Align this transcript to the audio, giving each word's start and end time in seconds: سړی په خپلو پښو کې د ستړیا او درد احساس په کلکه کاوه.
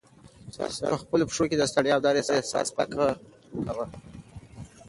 سړی 0.53 0.87
په 0.91 0.97
خپلو 1.03 1.23
پښو 1.29 1.43
کې 1.49 1.55
د 1.59 1.63
ستړیا 1.71 1.93
او 1.95 2.01
درد 2.05 2.17
احساس 2.37 2.67
په 2.75 2.83
کلکه 2.91 3.07
کاوه. 3.65 3.85